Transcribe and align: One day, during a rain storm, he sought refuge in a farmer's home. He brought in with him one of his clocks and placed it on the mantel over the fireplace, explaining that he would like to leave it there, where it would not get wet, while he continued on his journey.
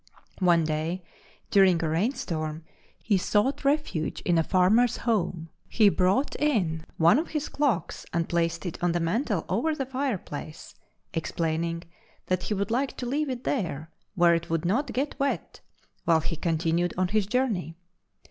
One 0.39 0.63
day, 0.63 1.03
during 1.51 1.83
a 1.83 1.87
rain 1.87 2.13
storm, 2.15 2.63
he 3.03 3.19
sought 3.19 3.63
refuge 3.63 4.21
in 4.21 4.39
a 4.39 4.43
farmer's 4.43 4.97
home. 4.97 5.49
He 5.69 5.89
brought 5.89 6.33
in 6.37 6.69
with 6.71 6.79
him 6.79 6.85
one 6.97 7.19
of 7.19 7.27
his 7.27 7.49
clocks 7.49 8.03
and 8.11 8.27
placed 8.27 8.65
it 8.65 8.81
on 8.83 8.93
the 8.93 8.99
mantel 8.99 9.45
over 9.47 9.75
the 9.75 9.85
fireplace, 9.85 10.73
explaining 11.13 11.83
that 12.25 12.41
he 12.41 12.55
would 12.55 12.71
like 12.71 12.97
to 12.97 13.05
leave 13.05 13.29
it 13.29 13.43
there, 13.43 13.91
where 14.15 14.33
it 14.33 14.49
would 14.49 14.65
not 14.65 14.91
get 14.91 15.19
wet, 15.19 15.59
while 16.05 16.21
he 16.21 16.35
continued 16.35 16.95
on 16.97 17.09
his 17.09 17.27
journey. 17.27 17.75